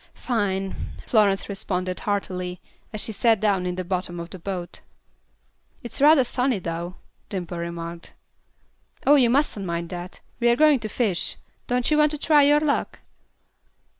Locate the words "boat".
4.39-4.79